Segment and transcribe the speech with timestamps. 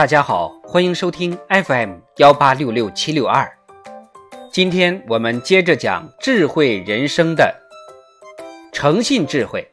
[0.00, 3.46] 大家好，欢迎收听 FM 幺八六六七六二。
[4.50, 7.54] 今天我们接着讲智慧人生的
[8.72, 9.70] 诚信智慧。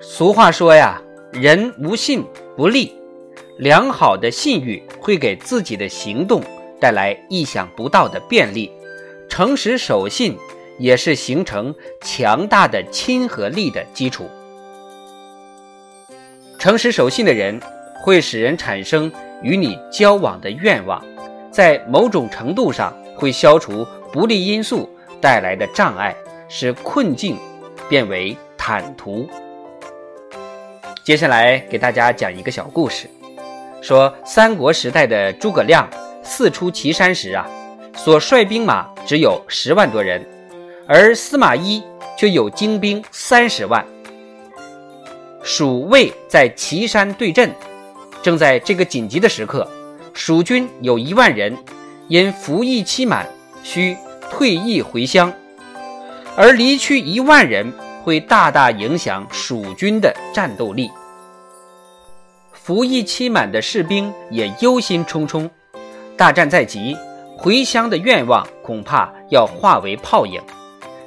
[0.00, 1.00] 俗话说呀，
[1.32, 2.24] 人无信
[2.56, 2.92] 不立。
[3.58, 6.42] 良好的信誉会给自己的行动
[6.80, 8.68] 带来意想不到的便利，
[9.28, 10.36] 诚实守信
[10.80, 14.28] 也是形成强大的亲和力的基础。
[16.62, 17.60] 诚实守信的人
[17.92, 19.10] 会使人产生
[19.42, 21.04] 与你交往的愿望，
[21.50, 24.88] 在某种程度上会消除不利因素
[25.20, 26.14] 带来的障碍，
[26.48, 27.36] 使困境
[27.88, 29.28] 变为坦途。
[31.02, 33.08] 接下来给大家讲一个小故事。
[33.80, 35.90] 说三国时代的诸葛亮
[36.22, 37.44] 四出祁山时啊，
[37.96, 40.24] 所率兵马只有十万多人，
[40.86, 41.82] 而司马懿
[42.16, 43.84] 却有精兵三十万。
[45.42, 47.50] 蜀魏在祁山对阵，
[48.22, 49.68] 正在这个紧急的时刻，
[50.14, 51.56] 蜀军有一万人，
[52.08, 53.26] 因服役期满，
[53.64, 53.96] 需
[54.30, 55.32] 退役回乡，
[56.36, 57.72] 而离去一万人
[58.04, 60.90] 会大大影响蜀军的战斗力。
[62.52, 65.50] 服役期满的士兵也忧心忡忡，
[66.16, 66.96] 大战在即，
[67.36, 70.40] 回乡的愿望恐怕要化为泡影。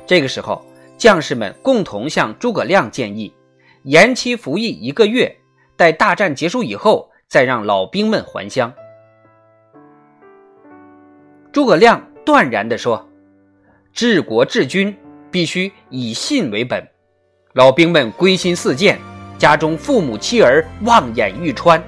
[0.05, 0.61] 这个时候，
[0.97, 3.33] 将士们共同向诸葛亮建议，
[3.85, 5.37] 延期服役一个月，
[5.75, 8.73] 待大战结束以后，再让老兵们还乡。
[11.51, 13.07] 诸葛亮断然地说
[13.93, 14.95] ：“治国治军
[15.29, 16.83] 必须以信为本，
[17.53, 18.99] 老兵们归心似箭。”
[19.37, 21.83] 家中父母妻儿望眼欲穿，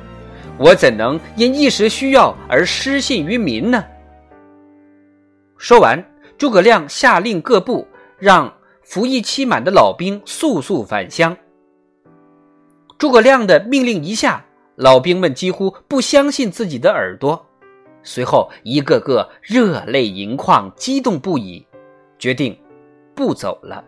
[0.59, 3.83] 我怎能因一时需要而失信于民呢？
[5.57, 6.05] 说完，
[6.37, 7.87] 诸葛亮下令各部
[8.19, 8.53] 让
[8.83, 11.35] 服役期满的老兵速速返乡。
[12.97, 14.43] 诸葛亮的命令一下，
[14.75, 17.45] 老兵们几乎不相信自己的耳朵，
[18.02, 21.63] 随后一个个热泪盈眶，激动不已，
[22.17, 22.57] 决定
[23.13, 23.83] 不走了。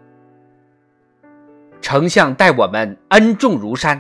[1.82, 4.00] 丞相待我们恩重如山，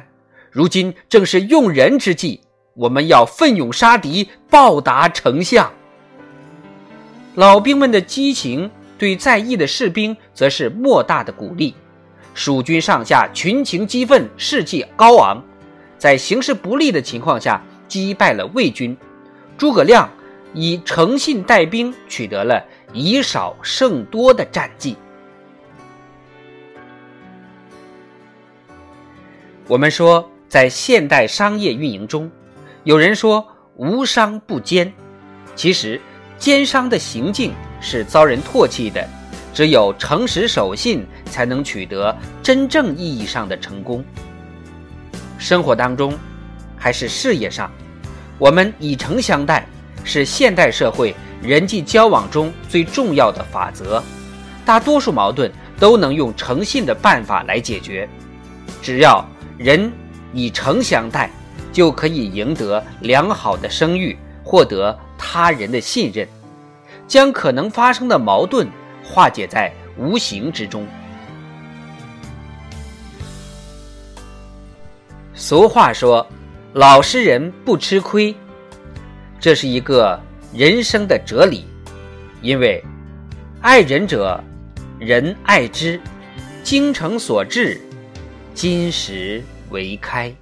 [0.51, 2.41] 如今正是用人之际，
[2.75, 5.71] 我们要奋勇杀敌，报答丞相。
[7.33, 11.73] 老兵们的激情，对在役的士兵则是莫大的鼓励。
[12.39, 15.43] 蜀军上下群情激愤，士气高昂，
[15.97, 18.95] 在形势不利的情况下击败了魏军。
[19.57, 20.09] 诸葛亮
[20.53, 22.63] 以诚信带兵，取得了
[22.93, 24.95] 以少胜多的战绩。
[29.67, 32.31] 我们说，在现代商业运营中，
[32.85, 33.45] 有人说
[33.75, 34.93] 无商不奸，
[35.57, 35.99] 其实
[36.37, 39.05] 奸商的行径是遭人唾弃的。
[39.59, 44.01] 只有诚实守信，才能取得真正意义上的成功。
[45.37, 46.17] 生活当中，
[46.77, 47.69] 还是事业上，
[48.37, 49.67] 我们以诚相待，
[50.05, 54.01] 是现代社会人际交往中最重要的法则。
[54.65, 58.07] 大多数矛盾都能用诚信的办法来解决，
[58.81, 59.27] 只要。
[59.57, 59.91] 人
[60.31, 61.29] 以诚相待，
[61.73, 66.25] 就可以赢得良好的声誉，获得他人的信任，
[67.09, 68.65] 将可能发生的矛盾
[69.09, 70.85] 化解在无形之中。
[75.33, 76.25] 俗话说
[76.73, 78.35] ：“老实人不吃亏”，
[79.39, 80.19] 这是一个
[80.53, 81.65] 人生的哲理。
[82.41, 82.83] 因为
[83.61, 84.41] 爱人者，
[84.99, 85.99] 人爱之；
[86.63, 87.81] 精诚所至。
[88.53, 90.33] 金石为开。